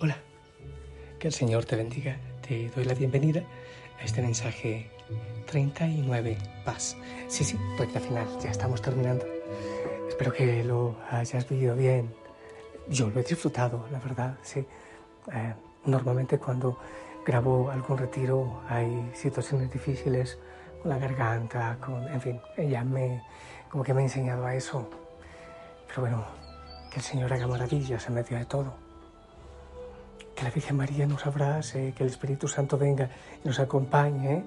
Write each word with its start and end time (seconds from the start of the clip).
Hola, 0.00 0.16
que 1.18 1.28
el 1.28 1.34
Señor 1.34 1.64
te 1.64 1.76
bendiga. 1.76 2.16
Te 2.46 2.70
doy 2.70 2.84
la 2.84 2.94
bienvenida 2.94 3.42
a 4.00 4.04
este 4.04 4.22
mensaje 4.22 4.90
39, 5.46 6.38
paz. 6.64 6.96
Sí, 7.28 7.44
sí, 7.44 7.58
recta 7.78 8.00
final, 8.00 8.26
ya 8.42 8.50
estamos 8.50 8.80
terminando. 8.80 9.24
Espero 10.08 10.32
que 10.32 10.64
lo 10.64 10.96
hayas 11.10 11.48
vivido 11.48 11.76
bien. 11.76 12.14
Yo 12.88 13.10
lo 13.10 13.20
he 13.20 13.22
disfrutado, 13.22 13.86
la 13.92 13.98
verdad, 13.98 14.38
sí. 14.42 14.66
Eh, 15.32 15.54
normalmente 15.84 16.38
cuando 16.38 16.78
grabo 17.26 17.70
algún 17.70 17.98
retiro 17.98 18.62
hay 18.68 19.10
situaciones 19.14 19.70
difíciles 19.72 20.38
con 20.82 20.90
la 20.90 20.98
garganta, 20.98 21.76
con, 21.80 22.08
en 22.08 22.20
fin, 22.20 22.40
ella 22.56 22.84
me, 22.84 23.22
como 23.68 23.84
que 23.84 23.92
me 23.94 24.00
ha 24.00 24.04
enseñado 24.04 24.46
a 24.46 24.54
eso. 24.54 24.88
Pero 25.88 26.02
bueno, 26.02 26.24
que 26.90 26.96
el 26.96 27.02
Señor 27.02 27.32
haga 27.32 27.46
maravillas 27.46 28.06
en 28.06 28.14
medio 28.14 28.38
de 28.38 28.44
todo. 28.46 28.89
Que 30.40 30.44
la 30.44 30.50
Virgen 30.52 30.76
María 30.78 31.06
nos 31.06 31.26
abrace, 31.26 31.92
que 31.92 32.02
el 32.02 32.08
Espíritu 32.08 32.48
Santo 32.48 32.78
venga 32.78 33.10
y 33.44 33.46
nos 33.46 33.60
acompañe 33.60 34.42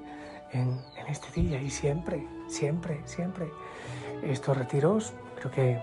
en, 0.52 0.82
en 0.98 1.08
este 1.08 1.40
día 1.40 1.62
y 1.62 1.70
siempre, 1.70 2.28
siempre, 2.48 3.02
siempre. 3.06 3.52
Estos 4.24 4.58
retiros, 4.58 5.14
creo 5.36 5.52
que 5.52 5.80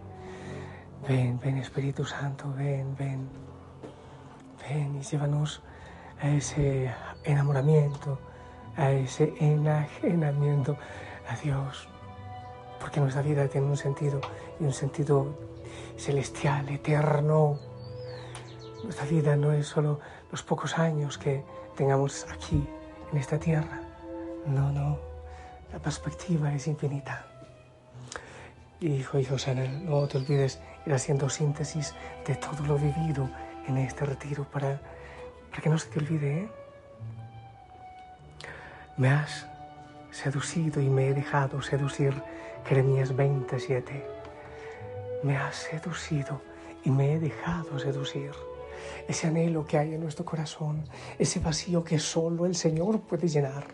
Ven, 1.08 1.40
ven 1.40 1.56
Espíritu 1.56 2.04
Santo, 2.04 2.52
ven, 2.54 2.94
ven, 2.98 3.30
ven 4.68 4.94
y 4.94 5.00
llévanos 5.00 5.62
a 6.20 6.28
ese 6.28 6.94
enamoramiento, 7.24 8.18
a 8.78 8.92
ese 8.92 9.34
enajenamiento 9.40 10.78
a 11.28 11.36
Dios, 11.36 11.88
porque 12.80 13.00
nuestra 13.00 13.22
vida 13.22 13.46
tiene 13.48 13.66
un 13.66 13.76
sentido 13.76 14.20
y 14.58 14.64
un 14.64 14.72
sentido 14.72 15.36
celestial, 15.96 16.68
eterno. 16.68 17.58
Nuestra 18.84 19.04
vida 19.06 19.36
no 19.36 19.52
es 19.52 19.66
solo 19.66 20.00
los 20.30 20.42
pocos 20.42 20.78
años 20.78 21.18
que 21.18 21.44
tengamos 21.76 22.26
aquí 22.32 22.66
en 23.12 23.18
esta 23.18 23.38
tierra. 23.38 23.82
No, 24.46 24.70
no. 24.70 24.98
La 25.72 25.80
perspectiva 25.80 26.54
es 26.54 26.66
infinita. 26.68 27.26
Hijo 28.80 29.18
y 29.18 29.24
Josana, 29.24 29.66
no 29.66 30.06
te 30.06 30.18
olvides 30.18 30.60
ir 30.86 30.94
haciendo 30.94 31.28
síntesis 31.28 31.94
de 32.24 32.36
todo 32.36 32.64
lo 32.64 32.78
vivido 32.78 33.28
en 33.66 33.76
este 33.76 34.06
retiro 34.06 34.44
para, 34.44 34.80
para 35.50 35.62
que 35.62 35.68
no 35.68 35.78
se 35.78 35.88
te 35.90 35.98
olvide. 35.98 36.44
¿eh? 36.44 36.48
Me 38.98 39.08
has 39.10 39.46
seducido 40.10 40.80
y 40.80 40.90
me 40.90 41.08
he 41.08 41.14
dejado 41.14 41.62
seducir. 41.62 42.12
Jeremías 42.66 43.14
27. 43.14 44.04
Me 45.22 45.36
has 45.36 45.54
seducido 45.54 46.42
y 46.84 46.90
me 46.90 47.12
he 47.12 47.20
dejado 47.20 47.78
seducir. 47.78 48.32
Ese 49.06 49.28
anhelo 49.28 49.64
que 49.64 49.78
hay 49.78 49.94
en 49.94 50.00
nuestro 50.00 50.24
corazón, 50.24 50.82
ese 51.16 51.38
vacío 51.38 51.84
que 51.84 52.00
solo 52.00 52.44
el 52.44 52.56
Señor 52.56 53.00
puede 53.02 53.28
llenar 53.28 53.68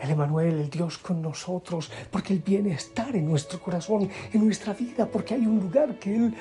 el 0.00 0.10
Emanuel, 0.10 0.60
el 0.60 0.70
Dios 0.70 0.96
con 0.96 1.20
nosotros, 1.20 1.90
porque 2.10 2.32
Él 2.32 2.42
viene 2.44 2.72
a 2.72 2.76
estar 2.76 3.14
en 3.14 3.28
nuestro 3.28 3.60
corazón, 3.60 4.10
en 4.32 4.44
nuestra 4.44 4.72
vida, 4.72 5.06
porque 5.06 5.34
hay 5.34 5.46
un 5.46 5.60
lugar 5.60 5.98
que 5.98 6.16
Él, 6.16 6.34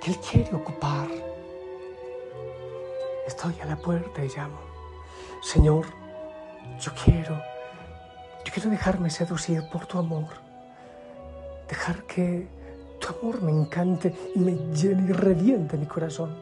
que 0.00 0.10
Él 0.10 0.18
quiere 0.18 0.54
ocupar. 0.54 1.08
Estoy 3.26 3.54
a 3.60 3.64
la 3.64 3.76
puerta 3.76 4.24
y 4.24 4.28
llamo. 4.28 4.60
Señor, 5.42 6.01
yo 6.80 6.92
quiero, 7.04 7.36
yo 8.44 8.52
quiero 8.52 8.70
dejarme 8.70 9.10
seducir 9.10 9.62
por 9.70 9.86
tu 9.86 9.98
amor. 9.98 10.28
Dejar 11.68 12.02
que 12.04 12.48
tu 12.98 13.08
amor 13.18 13.42
me 13.42 13.52
encante 13.52 14.14
y 14.34 14.38
me 14.38 14.52
llene 14.74 15.08
y 15.08 15.12
reviente 15.12 15.76
mi 15.76 15.86
corazón. 15.86 16.34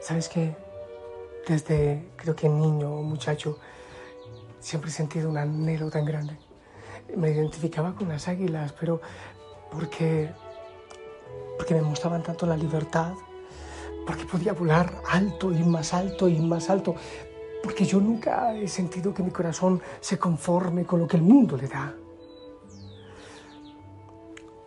¿Sabes 0.00 0.28
qué? 0.28 0.54
Desde 1.48 2.04
creo 2.16 2.36
que 2.36 2.46
niño 2.48 2.92
o 2.92 3.02
muchacho 3.02 3.58
siempre 4.60 4.90
he 4.90 4.92
sentido 4.92 5.30
un 5.30 5.38
anhelo 5.38 5.90
tan 5.90 6.04
grande. 6.04 6.36
Me 7.16 7.30
identificaba 7.30 7.94
con 7.94 8.08
las 8.08 8.28
águilas, 8.28 8.74
pero 8.78 9.00
porque, 9.70 10.30
porque 11.64 11.80
me 11.80 11.88
mostraban 11.88 12.22
tanto 12.22 12.44
la 12.44 12.58
libertad, 12.58 13.14
porque 14.06 14.26
podía 14.26 14.52
volar 14.52 15.00
alto 15.08 15.50
y 15.50 15.64
más 15.64 15.94
alto 15.94 16.28
y 16.28 16.38
más 16.38 16.68
alto, 16.68 16.94
porque 17.62 17.86
yo 17.86 18.00
nunca 18.00 18.54
he 18.54 18.68
sentido 18.68 19.14
que 19.14 19.22
mi 19.22 19.30
corazón 19.30 19.80
se 19.98 20.18
conforme 20.18 20.84
con 20.84 21.00
lo 21.00 21.08
que 21.08 21.16
el 21.16 21.22
mundo 21.22 21.56
le 21.56 21.66
da. 21.66 21.94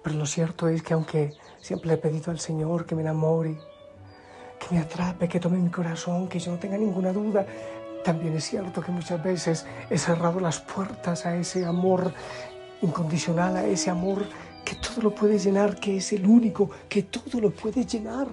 Pero 0.01 0.15
lo 0.15 0.25
cierto 0.25 0.67
es 0.67 0.81
que 0.81 0.95
aunque 0.95 1.33
siempre 1.61 1.93
he 1.93 1.97
pedido 1.97 2.31
al 2.31 2.39
Señor 2.39 2.87
que 2.87 2.95
me 2.95 3.03
enamore, 3.03 3.59
que 4.59 4.73
me 4.73 4.81
atrape, 4.81 5.27
que 5.27 5.39
tome 5.39 5.59
mi 5.59 5.69
corazón, 5.69 6.27
que 6.27 6.39
yo 6.39 6.51
no 6.51 6.57
tenga 6.57 6.79
ninguna 6.79 7.13
duda. 7.13 7.45
También 8.03 8.35
es 8.35 8.45
cierto 8.45 8.81
que 8.81 8.91
muchas 8.91 9.21
veces 9.23 9.67
he 9.91 9.99
cerrado 9.99 10.39
las 10.39 10.61
puertas 10.61 11.27
a 11.27 11.35
ese 11.35 11.63
amor 11.63 12.11
incondicional, 12.81 13.55
a 13.55 13.67
ese 13.67 13.91
amor 13.91 14.25
que 14.67 14.75
todo 14.75 15.01
lo 15.01 15.15
puede 15.15 15.39
llenar, 15.39 15.79
que 15.79 15.95
es 15.95 16.11
el 16.11 16.27
único, 16.27 16.69
que 16.89 17.03
todo 17.03 17.39
lo 17.39 17.51
puede 17.51 17.85
llenar. 17.85 18.27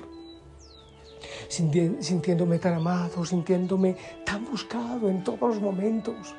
Sintiéndome 1.48 2.58
tan 2.58 2.74
amado, 2.74 3.24
sintiéndome 3.24 3.94
tan 4.24 4.44
buscado 4.44 5.08
en 5.08 5.22
todos 5.22 5.54
los 5.54 5.60
momentos 5.60 6.34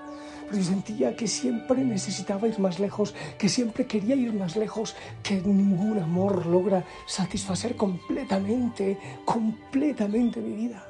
pero 0.46 0.58
yo 0.60 0.64
sentía 0.64 1.16
que 1.16 1.28
siempre 1.28 1.84
necesitaba 1.84 2.48
ir 2.48 2.60
más 2.60 2.78
lejos, 2.78 3.16
que 3.40 3.50
siempre 3.50 3.88
quería 3.88 4.16
ir 4.16 4.32
más 4.32 4.56
lejos, 4.56 4.96
que 5.24 5.42
ningún 5.42 5.98
amor 5.98 6.46
logra 6.46 6.84
satisfacer 7.08 7.76
completamente, 7.76 9.00
completamente 9.26 10.40
mi 10.40 10.54
vida. 10.54 10.86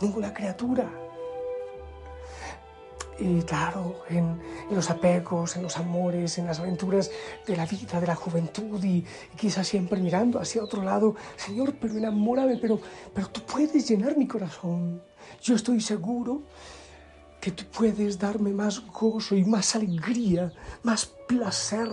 Ninguna 0.00 0.34
criatura. 0.34 1.05
Y 3.18 3.40
claro, 3.42 4.02
en, 4.10 4.38
los 4.70 4.90
apegos, 4.90 5.56
en 5.56 5.62
los 5.62 5.78
amores, 5.78 6.36
en 6.36 6.46
las 6.46 6.60
aventuras 6.60 7.10
de 7.46 7.56
la 7.56 7.64
vida, 7.64 7.98
de 7.98 8.06
la 8.06 8.14
juventud 8.14 8.82
y, 8.84 9.04
quizás 9.36 9.66
siempre 9.66 10.00
mirando 10.00 10.38
hacia 10.38 10.62
otro 10.62 10.82
lado, 10.82 11.16
Señor, 11.36 11.74
pero 11.80 11.96
enamórame, 11.96 12.58
pero, 12.58 12.78
pero 13.14 13.28
tú 13.28 13.40
puedes 13.42 13.88
llenar 13.88 14.18
mi 14.18 14.26
corazón. 14.26 15.02
Yo 15.42 15.54
estoy 15.54 15.80
seguro 15.80 16.42
que 17.40 17.52
tú 17.52 17.64
puedes 17.74 18.18
darme 18.18 18.52
más 18.52 18.84
gozo 18.86 19.34
y 19.34 19.44
más 19.44 19.74
alegría, 19.76 20.52
más 20.82 21.06
placer 21.06 21.88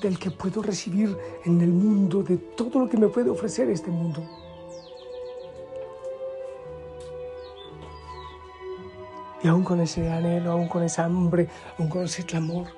del 0.00 0.18
que 0.18 0.30
puedo 0.30 0.62
recibir 0.62 1.16
en 1.44 1.60
el 1.60 1.70
mundo, 1.70 2.22
de 2.22 2.36
todo 2.36 2.80
lo 2.80 2.88
que 2.88 2.98
me 2.98 3.08
puede 3.08 3.30
ofrecer 3.30 3.68
este 3.70 3.90
mundo. 3.90 4.41
Y 9.42 9.48
aún 9.48 9.64
con 9.64 9.80
ese 9.80 10.10
anhelo, 10.10 10.52
aún 10.52 10.68
con 10.68 10.82
esa 10.82 11.04
hambre, 11.04 11.48
aún 11.78 11.88
con 11.88 12.04
ese 12.04 12.24
clamor, 12.24 12.68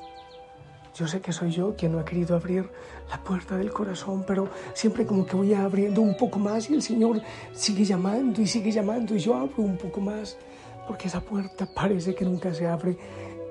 yo 0.95 1.09
sé 1.09 1.21
que 1.21 1.33
soy 1.33 1.51
yo 1.51 1.75
quien 1.77 1.93
no 1.93 1.99
ha 1.99 2.05
querido 2.05 2.37
abrir 2.37 2.71
la 3.11 3.23
puerta 3.23 3.57
del 3.57 3.73
corazón, 3.73 4.25
pero 4.27 4.49
siempre 4.75 5.05
como 5.05 5.27
que 5.27 5.35
voy 5.35 5.53
abriendo 5.53 6.01
un 6.01 6.17
poco 6.17 6.39
más 6.39 6.71
y 6.71 6.75
el 6.75 6.83
Señor 6.83 7.21
sigue 7.53 7.85
llamando 7.85 8.41
y 8.41 8.47
sigue 8.47 8.71
llamando 8.71 9.15
y 9.15 9.19
yo 9.19 9.35
abro 9.35 9.63
un 9.63 9.77
poco 9.77 10.01
más 10.01 10.39
porque 10.87 11.09
esa 11.09 11.21
puerta 11.21 11.67
parece 11.67 12.15
que 12.15 12.25
nunca 12.25 12.55
se 12.55 12.69
abre 12.69 12.97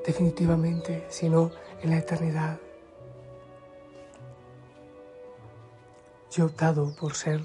definitivamente, 0.06 1.06
sino 1.09 1.51
en 1.81 1.90
la 1.90 1.97
eternidad. 1.97 2.59
Yo 6.31 6.44
he 6.44 6.48
optado 6.48 6.95
por 6.95 7.13
ser, 7.13 7.42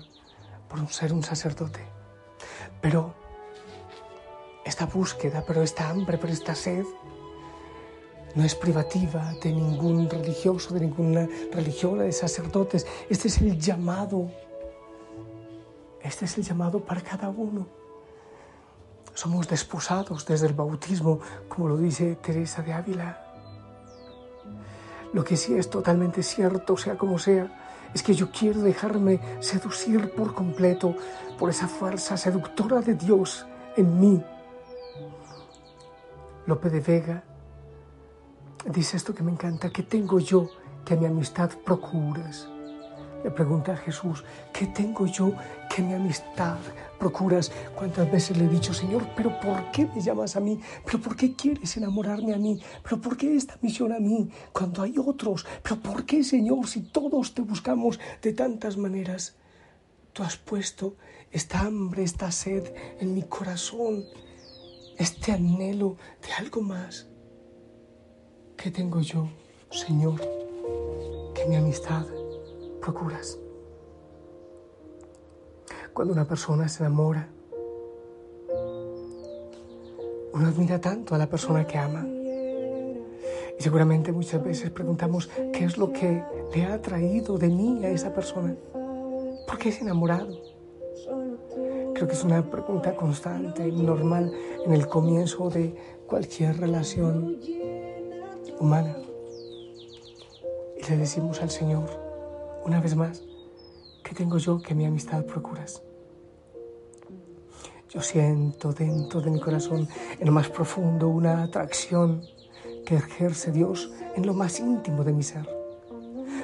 por 0.69 0.87
ser 0.89 1.13
un 1.13 1.23
sacerdote, 1.23 1.81
pero 2.81 3.15
esta 4.69 4.87
búsqueda, 4.87 5.43
pero 5.47 5.63
esta 5.63 5.89
hambre, 5.89 6.19
pero 6.19 6.33
esta 6.33 6.55
sed, 6.55 6.85
no 8.35 8.45
es 8.45 8.55
privativa 8.55 9.35
de 9.43 9.53
ningún 9.53 10.09
religioso, 10.09 10.75
de 10.75 10.81
ninguna 10.81 11.27
religión, 11.53 11.99
de 11.99 12.13
sacerdotes. 12.13 12.87
Este 13.09 13.29
es 13.29 13.39
el 13.39 13.59
llamado. 13.59 14.31
Este 16.03 16.27
es 16.27 16.39
el 16.39 16.45
llamado 16.45 16.81
para 16.81 17.01
cada 17.01 17.29
uno. 17.31 17.67
Somos 19.15 19.49
desposados 19.49 20.25
desde 20.27 20.47
el 20.47 20.53
bautismo, 20.53 21.19
como 21.49 21.69
lo 21.69 21.77
dice 21.77 22.17
Teresa 22.17 22.63
de 22.63 22.73
Ávila. 22.73 23.25
Lo 25.13 25.25
que 25.25 25.37
sí 25.37 25.55
es 25.55 25.71
totalmente 25.71 26.23
cierto, 26.23 26.77
sea 26.77 26.97
como 26.97 27.19
sea, 27.19 27.91
es 27.95 28.03
que 28.03 28.13
yo 28.13 28.31
quiero 28.31 28.61
dejarme 28.61 29.19
seducir 29.41 30.13
por 30.13 30.35
completo 30.35 30.95
por 31.39 31.49
esa 31.49 31.67
fuerza 31.67 32.17
seductora 32.19 32.81
de 32.83 32.95
Dios 32.95 33.47
en 33.77 33.99
mí. 33.99 34.23
Lope 36.49 36.71
de 36.71 36.81
Vega 36.81 37.23
dice 38.65 38.97
esto 38.97 39.15
que 39.15 39.23
me 39.23 39.31
encanta, 39.31 39.69
que 39.69 39.83
tengo 39.83 40.19
yo 40.19 40.49
que 40.83 40.97
mi 40.97 41.05
amistad 41.05 41.51
procuras. 41.63 42.49
Le 43.23 43.31
pregunta 43.31 43.75
a 43.75 43.77
Jesús, 43.77 44.25
¿qué 44.51 44.67
tengo 44.69 45.05
yo 45.05 45.35
que 45.69 45.83
mi 45.83 45.93
amistad 45.93 46.57
procuras? 46.99 47.53
¿Cuántas 47.77 48.11
veces 48.11 48.39
le 48.39 48.47
he 48.47 48.49
dicho, 48.49 48.73
Señor, 48.73 49.07
pero 49.15 49.39
¿por 49.41 49.71
qué 49.73 49.91
me 49.95 50.01
llamas 50.01 50.37
a 50.37 50.41
mí? 50.41 50.59
¿Pero 50.87 51.03
por 51.03 51.17
qué 51.17 51.35
quieres 51.35 51.77
enamorarme 51.77 52.33
a 52.33 52.39
mí? 52.39 52.59
¿Pero 52.83 52.99
por 52.99 53.19
qué 53.19 53.37
esta 53.37 53.59
misión 53.61 53.93
a 53.93 53.99
mí 53.99 54.31
cuando 54.51 54.81
hay 54.81 54.95
otros? 54.97 55.45
¿Pero 55.63 55.77
por 55.83 56.07
qué, 56.07 56.25
Señor, 56.25 56.67
si 56.67 56.81
todos 56.81 57.35
te 57.35 57.43
buscamos 57.43 58.01
de 58.23 58.33
tantas 58.33 58.79
maneras? 58.79 59.37
Tú 60.15 60.23
has 60.23 60.39
puesto 60.39 60.97
esta 61.31 61.61
hambre, 61.61 62.05
esta 62.05 62.33
sed 62.33 62.73
en 63.01 63.13
mi 63.13 63.25
corazón, 63.25 64.07
este 64.99 65.33
anhelo 65.33 65.97
de 66.23 66.33
algo 66.39 66.61
más. 66.61 67.09
¿Qué 68.57 68.71
tengo 68.71 69.01
yo, 69.01 69.29
Señor, 69.71 70.21
que 71.35 71.47
mi 71.47 71.57
amistad 71.57 72.05
procuras. 72.81 73.39
Cuando 75.93 76.15
una 76.15 76.27
persona 76.27 76.69
se 76.69 76.83
enamora, 76.83 77.29
uno 80.33 80.49
admira 80.49 80.81
tanto 80.81 81.15
a 81.15 81.19
la 81.19 81.29
persona 81.29 81.67
que 81.67 81.77
ama. 81.77 82.07
Y 83.59 83.63
seguramente 83.63 84.13
muchas 84.13 84.43
veces 84.43 84.71
preguntamos 84.71 85.29
qué 85.53 85.65
es 85.65 85.77
lo 85.77 85.93
que 85.93 86.23
le 86.55 86.65
ha 86.65 86.81
traído 86.81 87.37
de 87.37 87.49
mí 87.49 87.85
a 87.85 87.91
esa 87.91 88.15
persona. 88.15 88.55
¿Por 89.47 89.59
qué 89.59 89.71
es 89.71 89.81
enamorado? 89.83 90.58
Creo 91.99 92.07
que 92.07 92.15
es 92.15 92.23
una 92.23 92.49
pregunta 92.49 92.95
constante 92.95 93.67
y 93.67 93.83
normal 93.83 94.33
en 94.65 94.73
el 94.73 94.87
comienzo 94.87 95.51
de 95.51 95.75
cualquier 96.07 96.57
relación 96.57 97.41
humana. 98.61 98.97
Y 100.77 100.89
le 100.89 100.97
decimos 100.97 101.43
al 101.43 101.51
Señor, 101.51 101.91
una 102.65 102.81
vez 102.81 102.95
más, 102.95 103.25
¿qué 104.05 104.15
tengo 104.15 104.39
yo 104.39 104.63
que 104.63 104.77
mi 104.77 104.87
amistad 104.87 105.25
procuras? 105.25 105.83
Yo 107.91 108.01
siento 108.01 108.73
dentro 108.73 109.21
de 109.21 109.33
mi 109.33 109.41
corazón, 109.41 109.89
en 110.21 110.27
lo 110.27 110.31
más 110.31 110.49
profundo, 110.51 111.09
una 111.09 111.43
atracción 111.43 112.23
que 112.87 112.95
ejerce 112.95 113.51
Dios 113.51 113.91
en 114.15 114.25
lo 114.25 114.35
más 114.35 114.61
íntimo 114.61 115.03
de 115.03 115.13
mi 115.13 115.25
ser. 115.25 115.49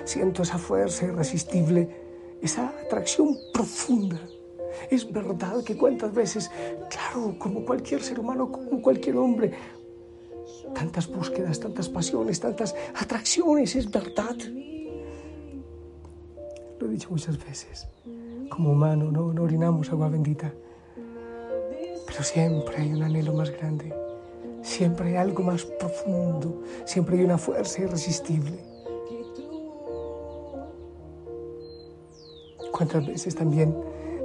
Siento 0.04 0.42
esa 0.42 0.58
fuerza 0.58 1.04
irresistible, 1.04 2.36
esa 2.42 2.70
atracción 2.84 3.36
profunda. 3.52 4.18
Es 4.90 5.10
verdad 5.10 5.62
que 5.64 5.76
cuántas 5.76 6.12
veces, 6.12 6.50
claro, 6.90 7.36
como 7.38 7.64
cualquier 7.64 8.02
ser 8.02 8.20
humano, 8.20 8.50
como 8.50 8.80
cualquier 8.82 9.16
hombre, 9.16 9.52
tantas 10.74 11.08
búsquedas, 11.08 11.60
tantas 11.60 11.88
pasiones, 11.88 12.40
tantas 12.40 12.74
atracciones, 12.94 13.76
es 13.76 13.90
verdad 13.90 14.36
he 16.86 16.90
dicho 16.90 17.08
muchas 17.10 17.38
veces. 17.44 17.86
Como 18.48 18.72
humano 18.72 19.10
no, 19.10 19.32
no 19.32 19.42
orinamos 19.42 19.90
agua 19.90 20.08
bendita. 20.08 20.52
Pero 22.06 22.22
siempre 22.22 22.76
hay 22.76 22.92
un 22.92 23.02
anhelo 23.02 23.32
más 23.32 23.50
grande. 23.50 23.94
Siempre 24.62 25.10
hay 25.10 25.16
algo 25.16 25.42
más 25.42 25.64
profundo. 25.64 26.62
Siempre 26.84 27.18
hay 27.18 27.24
una 27.24 27.38
fuerza 27.38 27.82
irresistible. 27.82 28.58
¿Cuántas 32.72 33.06
veces 33.06 33.34
también 33.34 33.74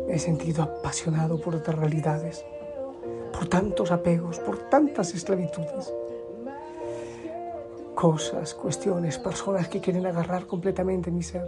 he 0.10 0.20
sentido 0.20 0.64
apasionado 0.64 1.40
por 1.40 1.56
otras 1.56 1.78
realidades? 1.78 2.46
Por 3.32 3.48
tantos 3.48 3.92
apegos, 3.92 4.40
por 4.40 4.70
tantas 4.70 5.14
esclavitudes 5.14 5.94
cosas, 8.00 8.54
cuestiones, 8.54 9.20
personas 9.20 9.68
que 9.68 9.82
quieren 9.82 10.06
agarrar 10.06 10.48
completamente 10.48 11.12
mi 11.12 11.22
ser. 11.22 11.46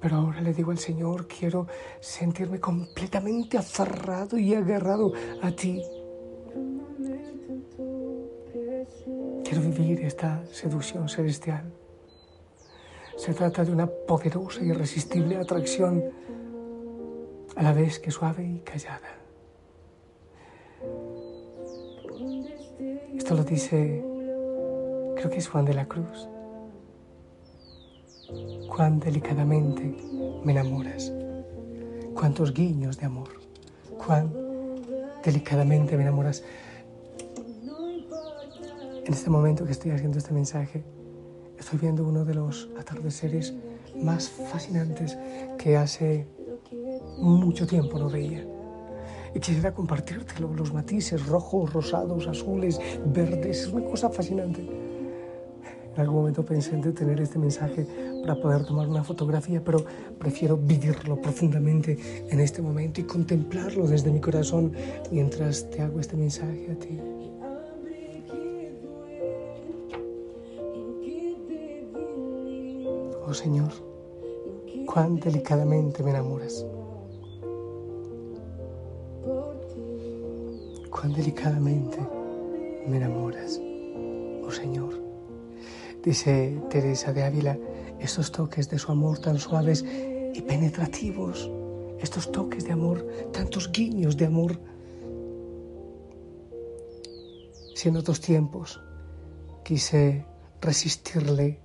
Pero 0.00 0.16
ahora 0.16 0.40
le 0.40 0.52
digo 0.52 0.72
al 0.72 0.78
Señor, 0.78 1.28
quiero 1.28 1.68
sentirme 2.00 2.58
completamente 2.58 3.56
aferrado 3.56 4.36
y 4.36 4.52
agarrado 4.52 5.12
a 5.42 5.52
ti. 5.52 5.80
Quiero 9.44 9.60
vivir 9.60 10.00
esta 10.00 10.44
seducción 10.46 11.08
celestial. 11.08 11.72
Se 13.16 13.34
trata 13.34 13.64
de 13.64 13.70
una 13.70 13.86
poderosa 13.86 14.60
y 14.64 14.70
irresistible 14.70 15.36
atracción, 15.36 16.02
a 17.56 17.62
la 17.62 17.72
vez 17.72 17.98
que 17.98 18.10
suave 18.10 18.44
y 18.44 18.58
callada. 18.60 19.18
Esto 23.16 23.34
lo 23.34 23.44
dice, 23.44 24.04
creo 25.16 25.30
que 25.30 25.38
es 25.38 25.48
Juan 25.48 25.64
de 25.64 25.74
la 25.74 25.86
Cruz 25.86 26.28
cuán 28.74 28.98
delicadamente 28.98 29.94
me 30.44 30.52
enamoras, 30.52 31.12
cuántos 32.14 32.54
guiños 32.54 32.98
de 32.98 33.04
amor, 33.04 33.28
cuán 34.04 34.32
delicadamente 35.22 35.94
me 35.96 36.02
enamoras. 36.02 36.42
En 39.04 39.12
este 39.12 39.28
momento 39.28 39.66
que 39.66 39.72
estoy 39.72 39.90
haciendo 39.90 40.16
este 40.16 40.32
mensaje, 40.32 40.82
estoy 41.58 41.80
viendo 41.80 42.06
uno 42.06 42.24
de 42.24 42.34
los 42.34 42.70
atardeceres 42.78 43.52
más 43.94 44.30
fascinantes 44.30 45.18
que 45.58 45.76
hace 45.76 46.26
mucho 47.18 47.66
tiempo 47.66 47.98
no 47.98 48.08
veía. 48.08 48.44
Y 49.34 49.40
quisiera 49.40 49.72
compartírtelo, 49.72 50.52
los 50.52 50.72
matices 50.72 51.26
rojos, 51.26 51.72
rosados, 51.72 52.26
azules, 52.26 52.78
verdes, 53.06 53.62
es 53.62 53.72
una 53.72 53.84
cosa 53.86 54.10
fascinante. 54.10 54.60
En 55.94 56.00
algún 56.00 56.16
momento 56.16 56.44
pensé 56.44 56.74
en 56.74 56.80
detener 56.80 57.20
este 57.20 57.38
mensaje 57.38 57.86
para 58.22 58.34
poder 58.40 58.64
tomar 58.64 58.88
una 58.88 59.04
fotografía, 59.04 59.62
pero 59.62 59.84
prefiero 60.18 60.56
vivirlo 60.56 61.20
profundamente 61.20 61.98
en 62.30 62.40
este 62.40 62.62
momento 62.62 63.00
y 63.00 63.04
contemplarlo 63.04 63.86
desde 63.86 64.10
mi 64.10 64.20
corazón 64.20 64.72
mientras 65.10 65.68
te 65.70 65.82
hago 65.82 66.00
este 66.00 66.16
mensaje 66.16 66.70
a 66.70 66.78
ti. 66.78 66.98
Oh 73.26 73.34
Señor, 73.34 73.91
cuán 74.92 75.18
delicadamente 75.18 76.02
me 76.02 76.10
enamoras. 76.10 76.66
Cuán 80.90 81.14
delicadamente 81.14 81.98
me 82.86 82.98
enamoras, 82.98 83.58
oh 84.44 84.50
Señor. 84.50 84.92
Dice 86.04 86.60
Teresa 86.68 87.10
de 87.14 87.22
Ávila, 87.22 87.56
estos 88.00 88.30
toques 88.30 88.68
de 88.68 88.78
su 88.78 88.92
amor 88.92 89.18
tan 89.18 89.38
suaves 89.38 89.82
y 90.34 90.42
penetrativos, 90.42 91.50
estos 91.98 92.30
toques 92.30 92.66
de 92.66 92.72
amor, 92.72 93.06
tantos 93.32 93.72
guiños 93.72 94.18
de 94.18 94.26
amor. 94.26 94.60
Si 97.74 97.88
en 97.88 97.96
otros 97.96 98.20
tiempos 98.20 98.78
quise 99.64 100.26
resistirle, 100.60 101.60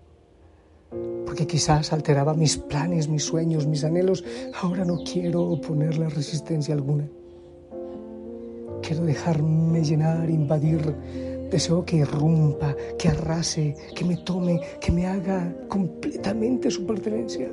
porque 1.26 1.48
quizás 1.48 1.94
alteraba 1.94 2.34
mis 2.34 2.58
planes, 2.58 3.08
mis 3.08 3.24
sueños, 3.24 3.68
mis 3.68 3.84
anhelos, 3.84 4.24
ahora 4.62 4.86
no 4.86 5.00
quiero 5.04 5.44
oponerle 5.44 6.10
resistencia 6.10 6.74
alguna. 6.74 7.08
Quiero 8.82 9.04
dejarme 9.06 9.84
llenar, 9.84 10.30
invadir 10.30 10.96
Deseo 11.52 11.86
que 11.86 11.98
irrumpa, 11.98 12.76
que 13.00 13.08
arrase, 13.08 13.74
que 13.96 14.04
me 14.04 14.18
tome, 14.18 14.60
que 14.82 14.92
me 14.92 15.08
haga 15.08 15.56
completamente 15.70 16.70
su 16.70 16.86
pertenencia. 16.86 17.50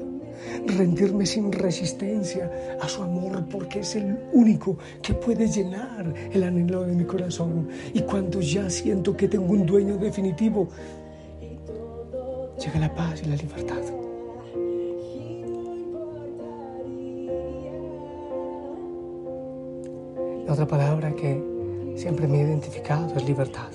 Rendirme 0.66 1.24
sin 1.24 1.52
resistencia 1.52 2.50
a 2.80 2.88
su 2.88 3.04
amor 3.04 3.44
porque 3.48 3.80
es 3.80 3.94
el 3.94 4.18
único 4.32 4.78
que 5.00 5.14
puede 5.14 5.46
llenar 5.46 6.12
el 6.32 6.42
anhelo 6.42 6.82
de 6.82 6.92
mi 6.92 7.04
corazón. 7.04 7.68
Y 7.92 8.00
cuando 8.00 8.40
ya 8.40 8.68
siento 8.68 9.16
que 9.16 9.28
tengo 9.28 9.52
un 9.52 9.64
dueño 9.64 9.96
definitivo, 9.96 10.68
llega 12.58 12.78
la 12.78 12.94
paz 12.94 13.22
y 13.22 13.26
la 13.26 13.36
libertad. 13.36 13.82
La 20.46 20.52
otra 20.52 20.66
palabra 20.66 21.12
que 21.14 21.42
siempre 21.96 22.28
me 22.28 22.40
he 22.40 22.44
identificado 22.44 23.14
es 23.16 23.24
libertad. 23.24 23.70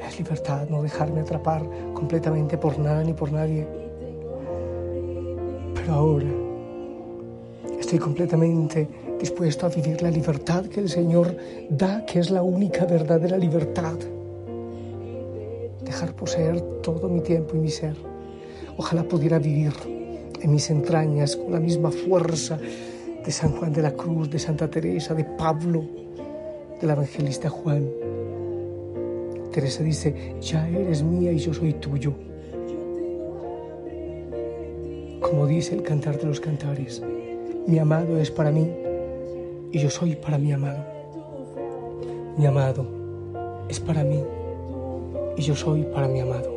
Es 0.00 0.18
libertad, 0.18 0.68
no 0.68 0.82
dejarme 0.82 1.20
atrapar 1.20 1.62
completamente 1.94 2.56
por 2.58 2.78
nada 2.78 3.02
ni 3.02 3.12
por 3.12 3.32
nadie. 3.32 3.66
Pero 5.74 5.92
ahora 5.92 6.30
estoy 7.80 7.98
completamente 7.98 8.88
dispuesto 9.18 9.66
a 9.66 9.68
vivir 9.70 10.02
la 10.02 10.10
libertad 10.10 10.66
que 10.66 10.80
el 10.80 10.88
Señor 10.88 11.36
da, 11.70 12.04
que 12.04 12.20
es 12.20 12.30
la 12.30 12.42
única 12.42 12.84
verdadera 12.84 13.38
libertad. 13.38 13.96
Poseer 16.18 16.60
todo 16.82 17.08
mi 17.08 17.20
tiempo 17.20 17.56
y 17.56 17.58
mi 17.58 17.70
ser. 17.70 17.94
Ojalá 18.76 19.04
pudiera 19.04 19.38
vivir 19.38 19.72
en 20.40 20.52
mis 20.52 20.70
entrañas 20.70 21.36
con 21.36 21.52
la 21.52 21.60
misma 21.60 21.90
fuerza 21.90 22.58
de 22.58 23.32
San 23.32 23.52
Juan 23.52 23.72
de 23.72 23.82
la 23.82 23.92
Cruz, 23.92 24.30
de 24.30 24.38
Santa 24.38 24.70
Teresa, 24.70 25.14
de 25.14 25.24
Pablo, 25.24 25.84
del 26.80 26.90
evangelista 26.90 27.48
Juan. 27.48 27.88
Teresa 29.52 29.82
dice, 29.82 30.34
ya 30.40 30.68
eres 30.68 31.02
mía 31.02 31.32
y 31.32 31.38
yo 31.38 31.52
soy 31.52 31.72
tuyo. 31.74 32.12
Como 35.20 35.46
dice 35.46 35.74
el 35.74 35.82
cantar 35.82 36.18
de 36.18 36.26
los 36.26 36.40
cantares, 36.40 37.02
mi 37.66 37.78
amado 37.78 38.18
es 38.18 38.30
para 38.30 38.50
mí 38.50 38.70
y 39.72 39.78
yo 39.78 39.90
soy 39.90 40.14
para 40.14 40.38
mi 40.38 40.52
amado. 40.52 40.84
Mi 42.36 42.46
amado 42.46 42.86
es 43.68 43.80
para 43.80 44.04
mí 44.04 44.22
y 45.36 45.42
yo 45.42 45.54
soy 45.54 45.82
para 45.82 46.08
mi 46.08 46.20
amado. 46.20 46.50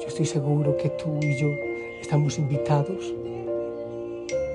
Yo 0.00 0.06
estoy 0.06 0.26
seguro 0.26 0.76
que 0.76 0.90
tú 0.90 1.18
y 1.22 1.36
yo 1.36 1.48
estamos 2.00 2.38
invitados 2.38 3.14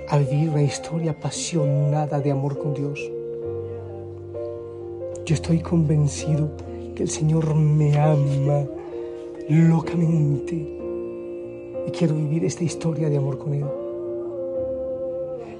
a 0.09 0.17
vivir 0.17 0.49
una 0.49 0.63
historia 0.63 1.11
apasionada 1.11 2.19
de 2.19 2.31
amor 2.31 2.57
con 2.57 2.73
Dios. 2.73 2.99
Yo 5.25 5.35
estoy 5.35 5.59
convencido 5.59 6.49
que 6.95 7.03
el 7.03 7.09
Señor 7.09 7.55
me 7.55 7.97
ama 7.97 8.65
locamente 9.49 10.55
y 11.87 11.91
quiero 11.91 12.15
vivir 12.15 12.45
esta 12.45 12.63
historia 12.63 13.09
de 13.09 13.17
amor 13.17 13.37
con 13.37 13.53
Él. 13.53 13.65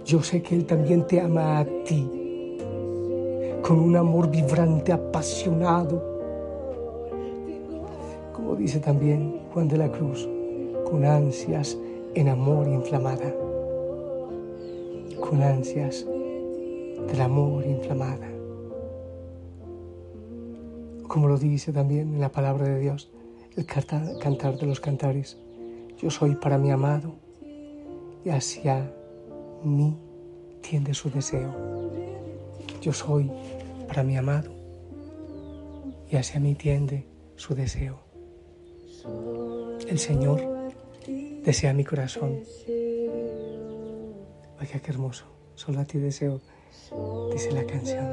Yo 0.06 0.22
sé 0.22 0.42
que 0.42 0.56
Él 0.56 0.66
también 0.66 1.08
te 1.08 1.22
ama 1.22 1.60
a 1.60 1.66
ti 1.86 2.22
con 3.62 3.80
un 3.80 3.96
amor 3.96 4.30
vibrante, 4.30 4.92
apasionado. 4.92 6.11
Dice 8.58 8.80
también 8.80 9.40
Juan 9.52 9.68
de 9.68 9.78
la 9.78 9.92
Cruz, 9.92 10.30
con 10.86 11.04
ansias 11.04 11.78
en 12.14 12.30
amor 12.30 12.68
inflamada. 12.68 13.34
Con 15.20 15.42
ansias 15.42 16.06
del 16.06 17.22
amor 17.22 17.66
inflamada. 17.66 18.28
Como 21.08 21.28
lo 21.28 21.38
dice 21.38 21.74
también 21.74 22.14
en 22.14 22.22
la 22.22 22.32
palabra 22.32 22.68
de 22.68 22.80
Dios, 22.80 23.12
el 23.58 23.66
cantar 23.66 24.58
de 24.58 24.66
los 24.66 24.80
cantares. 24.80 25.38
Yo 25.98 26.10
soy 26.10 26.36
para 26.36 26.58
mi 26.58 26.72
amado 26.72 27.14
y 28.24 28.30
hacia 28.30 28.94
mí 29.64 29.98
tiende 30.62 30.94
su 30.94 31.10
deseo. 31.10 31.52
Yo 32.82 32.94
soy 32.94 33.32
para 33.88 34.04
mi 34.04 34.18
amado 34.18 34.52
y 36.10 36.16
hacia 36.16 36.40
mí 36.40 36.56
tiende 36.56 37.08
su 37.36 37.56
deseo. 37.56 38.11
El 39.88 40.00
Señor 40.00 40.42
desea 41.44 41.74
mi 41.74 41.84
corazón. 41.84 42.40
Oiga, 44.60 44.80
qué 44.80 44.92
hermoso. 44.92 45.26
Solo 45.56 45.80
a 45.80 45.86
ti 45.86 45.98
deseo, 45.98 46.40
dice 47.32 47.52
la 47.52 47.66
canción. 47.66 48.06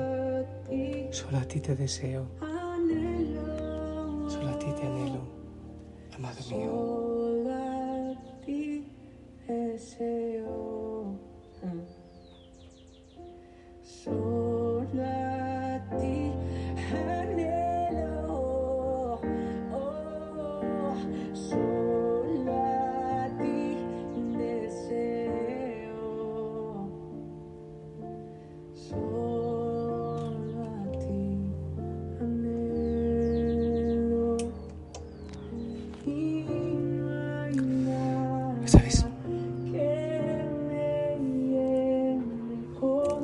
Solo 1.11 1.38
a 1.38 1.45
ti 1.45 1.61
te 1.61 1.75
deseo. 1.76 2.26
Solo 4.28 4.49
a 4.49 4.59
ti 4.59 4.66
te 4.73 4.87
anhelo, 4.87 5.23
amado 6.16 6.38
mío. 6.50 6.99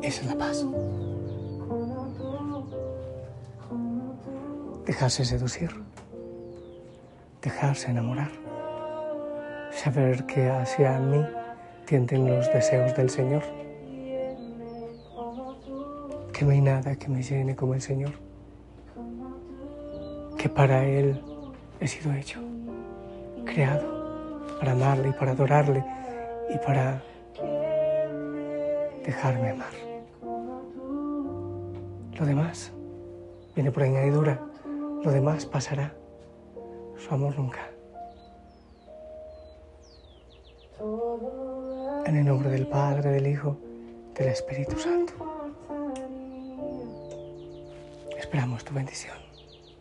Esa 0.05 0.21
es 0.21 0.27
la 0.27 0.37
paz. 0.37 0.67
Dejarse 4.85 5.25
seducir, 5.25 5.71
dejarse 7.41 7.91
enamorar, 7.91 8.31
saber 9.73 10.27
que 10.27 10.51
hacia 10.51 10.99
mí 10.99 11.25
tienden 11.87 12.29
los 12.29 12.53
deseos 12.53 12.95
del 12.95 13.09
Señor, 13.09 13.43
que 16.35 16.45
no 16.45 16.51
hay 16.51 16.61
nada 16.61 16.97
que 16.97 17.09
me 17.09 17.23
llene 17.23 17.57
como 17.57 17.73
el 17.73 17.81
Señor, 17.81 18.13
que 20.37 20.51
para 20.51 20.85
Él 20.85 21.19
he 21.81 21.89
sido 21.89 22.13
hecho, 22.13 22.41
creado 23.47 24.55
para 24.61 24.73
amarle 24.73 25.09
y 25.09 25.13
para 25.13 25.33
adorarle 25.33 25.83
y 26.55 26.59
para 26.59 27.03
dejarme 29.03 29.49
amar. 29.49 29.94
Lo 32.19 32.25
demás 32.25 32.73
viene 33.55 33.73
por 33.73 33.83
añadidura, 33.83 34.41
lo 35.03 35.11
demás 35.11 35.47
pasará. 35.47 35.95
Su 36.97 37.13
amor 37.13 37.37
nunca. 37.37 37.69
En 42.07 42.17
el 42.17 42.25
nombre 42.25 42.51
del 42.51 42.67
Padre, 42.69 43.11
del 43.11 43.27
Hijo, 43.27 43.57
del 44.15 44.29
Espíritu 44.29 44.79
Santo. 44.79 45.13
Esperamos 48.17 48.65
tu 48.65 48.75
bendición. 48.75 49.17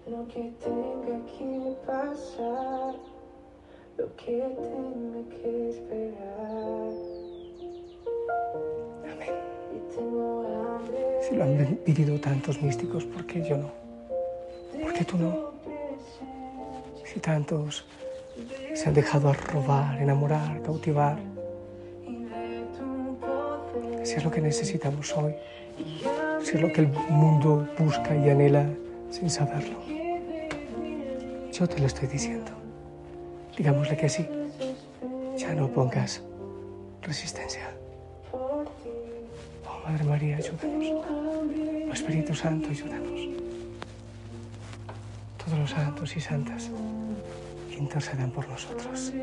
Lo 0.07 0.27
que 0.27 0.51
tenga 0.63 1.25
que 1.37 1.75
pasar, 1.85 2.95
lo 3.97 4.15
que 4.15 4.39
tenga 4.41 5.29
que 5.29 5.69
esperar. 5.69 6.02
Han 11.43 11.79
vivido 11.85 12.19
tantos 12.19 12.61
místicos, 12.61 13.03
¿por 13.05 13.25
qué 13.25 13.43
yo 13.43 13.57
no? 13.57 13.71
¿Por 14.81 14.93
qué 14.93 15.03
tú 15.03 15.17
no? 15.17 15.51
Si 17.05 17.19
tantos 17.19 17.85
se 18.73 18.87
han 18.87 18.93
dejado 18.93 19.33
robar, 19.33 20.01
enamorar, 20.01 20.61
cautivar. 20.61 21.17
Si 24.03 24.15
es 24.15 24.23
lo 24.23 24.31
que 24.31 24.41
necesitamos 24.41 25.15
hoy, 25.15 25.33
si 26.41 26.55
es 26.55 26.61
lo 26.61 26.71
que 26.71 26.81
el 26.81 26.87
mundo 27.09 27.67
busca 27.77 28.15
y 28.15 28.29
anhela 28.29 28.65
sin 29.11 29.29
saberlo. 29.29 29.77
Yo 31.51 31.67
te 31.67 31.79
lo 31.79 31.87
estoy 31.87 32.07
diciendo. 32.07 32.51
Digámosle 33.57 33.95
que 33.95 34.09
sí. 34.09 34.25
Ya 35.37 35.53
no 35.53 35.67
pongas 35.67 36.21
resistencia. 37.01 37.72
Madre 39.93 40.05
María, 40.05 40.37
ayúdanos. 40.37 41.05
Espíritu 41.93 42.33
Santo, 42.33 42.67
ayúdanos. 42.67 43.29
Todos 45.37 45.59
los 45.59 45.69
santos 45.69 46.17
y 46.17 46.19
santas 46.19 46.71
intercedan 47.77 48.31
por 48.31 48.47
nosotros. 48.49 49.13